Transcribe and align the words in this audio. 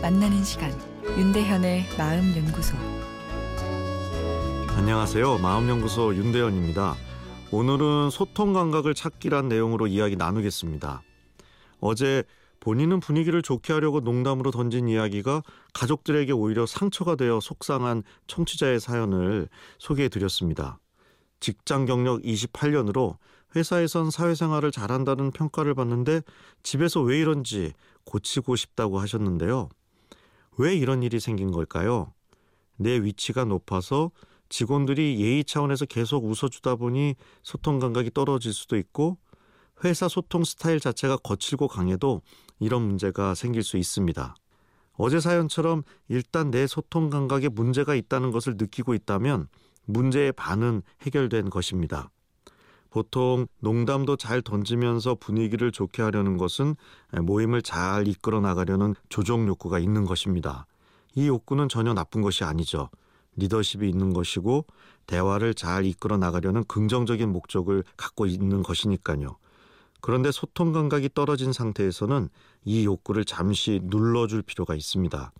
만나는 0.00 0.44
시간 0.44 0.70
윤대현의 1.18 1.86
마음 1.98 2.36
연구소 2.36 2.76
안녕하세요. 4.76 5.38
마음 5.38 5.68
연구소 5.68 6.14
윤대현입니다. 6.14 6.94
오늘은 7.50 8.10
소통 8.10 8.52
감각을 8.52 8.94
찾기란 8.94 9.48
내용으로 9.48 9.88
이야기 9.88 10.14
나누겠습니다. 10.14 11.02
어제 11.80 12.22
본인은 12.60 13.00
분위기를 13.00 13.42
좋게 13.42 13.72
하려고 13.72 13.98
농담으로 13.98 14.52
던진 14.52 14.88
이야기가 14.88 15.42
가족들에게 15.74 16.32
오히려 16.32 16.64
상처가 16.64 17.16
되어 17.16 17.40
속상한 17.40 18.04
청취자의 18.28 18.78
사연을 18.78 19.48
소개해 19.78 20.08
드렸습니다. 20.10 20.78
직장 21.40 21.86
경력 21.86 22.22
28년으로 22.22 23.16
회사에선 23.56 24.10
사회생활을 24.10 24.70
잘한다는 24.70 25.30
평가를 25.30 25.74
받는데 25.74 26.22
집에서 26.62 27.00
왜 27.00 27.18
이런지 27.18 27.72
고치고 28.04 28.56
싶다고 28.56 28.98
하셨는데요. 28.98 29.68
왜 30.58 30.74
이런 30.74 31.02
일이 31.02 31.20
생긴 31.20 31.50
걸까요? 31.50 32.12
내 32.76 32.98
위치가 33.00 33.44
높아서 33.44 34.10
직원들이 34.48 35.20
예의 35.20 35.44
차원에서 35.44 35.84
계속 35.84 36.24
웃어주다 36.24 36.76
보니 36.76 37.14
소통 37.42 37.78
감각이 37.78 38.10
떨어질 38.12 38.52
수도 38.52 38.76
있고 38.76 39.18
회사 39.84 40.08
소통 40.08 40.44
스타일 40.44 40.80
자체가 40.80 41.18
거칠고 41.18 41.68
강해도 41.68 42.22
이런 42.58 42.82
문제가 42.82 43.34
생길 43.34 43.62
수 43.62 43.76
있습니다. 43.76 44.34
어제 44.94 45.20
사연처럼 45.20 45.84
일단 46.08 46.50
내 46.50 46.66
소통 46.66 47.10
감각에 47.10 47.48
문제가 47.48 47.94
있다는 47.94 48.32
것을 48.32 48.56
느끼고 48.56 48.94
있다면 48.94 49.48
문제의 49.84 50.32
반은 50.32 50.82
해결된 51.02 51.50
것입니다. 51.50 52.10
보통 52.90 53.46
농담도 53.60 54.16
잘 54.16 54.42
던지면서 54.42 55.16
분위기를 55.16 55.70
좋게 55.72 56.02
하려는 56.02 56.36
것은 56.36 56.76
모임을 57.20 57.62
잘 57.62 58.08
이끌어 58.08 58.40
나가려는 58.40 58.94
조종 59.08 59.46
욕구가 59.46 59.78
있는 59.78 60.04
것입니다. 60.04 60.66
이 61.14 61.26
욕구는 61.26 61.68
전혀 61.68 61.94
나쁜 61.94 62.22
것이 62.22 62.44
아니죠. 62.44 62.90
리더십이 63.36 63.88
있는 63.88 64.12
것이고 64.12 64.66
대화를 65.06 65.54
잘 65.54 65.84
이끌어 65.84 66.16
나가려는 66.16 66.64
긍정적인 66.64 67.30
목적을 67.30 67.84
갖고 67.96 68.26
있는 68.26 68.62
것이니까요. 68.62 69.36
그런데 70.00 70.30
소통 70.30 70.72
감각이 70.72 71.10
떨어진 71.14 71.52
상태에서는 71.52 72.28
이 72.64 72.84
욕구를 72.84 73.24
잠시 73.24 73.80
눌러줄 73.82 74.42
필요가 74.42 74.74
있습니다. 74.74 75.32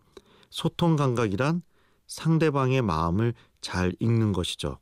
소통 0.50 0.96
감각이란 0.96 1.62
상대방의 2.06 2.83
마음을 2.83 3.34
잘 3.60 3.94
읽는 4.00 4.33
것이죠. 4.33 4.78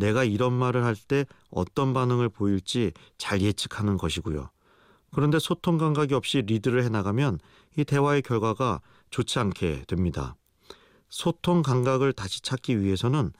내가 0.00 0.24
이런 0.24 0.52
말을 0.52 0.84
할 0.84 0.96
때 0.96 1.24
어떤 1.50 1.94
반응을 1.94 2.28
보일지 2.28 2.92
잘 3.18 3.40
예측하는 3.42 3.96
것이고요. 3.96 4.50
그런데 5.12 5.38
소통 5.38 5.78
감각이 5.78 6.14
없이 6.14 6.42
리드를 6.42 6.84
해나가면 6.84 7.38
이 7.76 7.84
대화의 7.84 8.22
결과가 8.22 8.80
좋지 9.10 9.38
않게 9.38 9.84
됩니다. 9.86 10.36
소통 11.08 11.62
감각을 11.62 12.12
다시 12.12 12.40
찾기 12.42 12.80
위해서는 12.80 13.32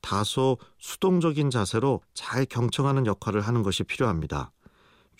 다소 0.00 0.58
수동적인 0.78 1.50
자세로 1.50 2.00
잘 2.14 2.44
경청하는 2.44 3.06
역할을 3.06 3.40
하는 3.40 3.62
것이 3.62 3.84
필요합니다. 3.84 4.50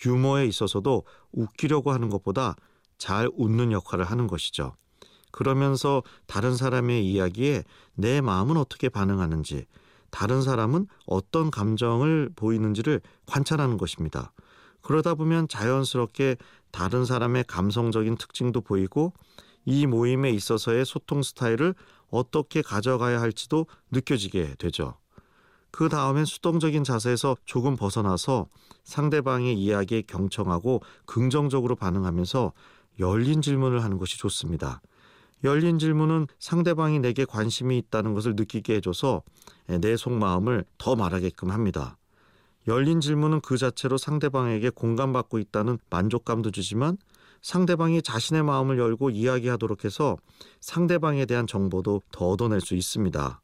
유머에 0.05 0.45
있어서도 0.45 1.05
웃기려고 1.31 1.93
하는 1.93 2.09
것보다 2.09 2.55
잘 2.97 3.29
웃는 3.33 3.71
역할을 3.71 4.03
하는 4.03 4.27
것이죠. 4.27 4.75
그러면서 5.31 6.03
다른 6.27 6.55
사람의 6.55 7.05
이야기에 7.05 7.63
내 7.95 8.19
마음은 8.19 8.57
어떻게 8.57 8.89
반응하는지, 8.89 9.65
다른 10.13 10.43
사람은 10.43 10.85
어떤 11.07 11.49
감정을 11.49 12.29
보이는지를 12.35 13.01
관찰하는 13.25 13.77
것입니다. 13.77 14.31
그러다 14.81 15.15
보면 15.15 15.47
자연스럽게 15.47 16.37
다른 16.71 17.03
사람의 17.03 17.45
감성적인 17.47 18.17
특징도 18.17 18.61
보이고 18.61 19.11
이 19.65 19.87
모임에 19.87 20.29
있어서의 20.29 20.85
소통 20.85 21.23
스타일을 21.23 21.73
어떻게 22.11 22.61
가져가야 22.61 23.19
할지도 23.19 23.65
느껴지게 23.89 24.55
되죠. 24.59 24.93
그 25.71 25.89
다음엔 25.89 26.25
수동적인 26.25 26.83
자세에서 26.83 27.35
조금 27.45 27.75
벗어나서 27.75 28.45
상대방의 28.83 29.55
이야기에 29.55 30.03
경청하고 30.03 30.83
긍정적으로 31.07 31.75
반응하면서 31.75 32.53
열린 32.99 33.41
질문을 33.41 33.83
하는 33.83 33.97
것이 33.97 34.19
좋습니다. 34.19 34.79
열린 35.43 35.77
질문은 35.77 36.27
상대방이 36.39 36.99
내게 36.99 37.25
관심이 37.25 37.77
있다는 37.77 38.13
것을 38.13 38.35
느끼게 38.35 38.75
해줘서 38.75 39.23
내 39.67 39.97
속마음을 39.97 40.65
더 40.77 40.95
말하게끔 40.95 41.51
합니다. 41.51 41.97
열린 42.67 43.01
질문은 43.01 43.41
그 43.41 43.57
자체로 43.57 43.97
상대방에게 43.97 44.69
공감받고 44.69 45.39
있다는 45.39 45.79
만족감도 45.89 46.51
주지만 46.51 46.97
상대방이 47.41 48.01
자신의 48.01 48.43
마음을 48.43 48.79
열고 48.79 49.09
이야기하도록 49.09 49.83
해서 49.83 50.17
상대방에 50.61 51.25
대한 51.25 51.45
정보도 51.45 52.01
더 52.11 52.29
얻어낼 52.29 52.61
수 52.61 52.73
있습니다. 52.73 53.41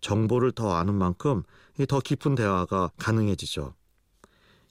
정보를 0.00 0.52
더 0.52 0.74
아는 0.74 0.94
만큼 0.94 1.42
더 1.86 2.00
깊은 2.00 2.36
대화가 2.36 2.90
가능해지죠. 2.98 3.74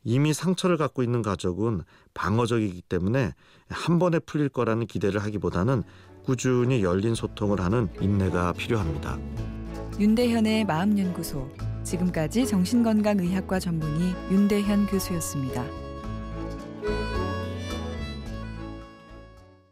이미 0.03 0.33
상처를 0.33 0.77
갖고 0.77 1.03
있는 1.03 1.21
가족은 1.21 1.83
방어적이기 2.13 2.81
때문에 2.83 3.33
한 3.69 3.99
번에 3.99 4.19
풀릴 4.19 4.49
거라는 4.49 4.87
기대를 4.87 5.21
하기보다는 5.21 5.83
꾸준히 6.25 6.83
열린 6.83 7.15
소통을 7.15 7.61
하는 7.61 7.89
인내가 8.01 8.53
필요합니다. 8.53 9.17
윤대현의 9.99 10.65
마음연구소 10.65 11.49
지금까지 11.83 12.47
정신건강의학과 12.47 13.59
전문의 13.59 14.15
윤대현 14.31 14.87
교수였습니다. 14.87 15.82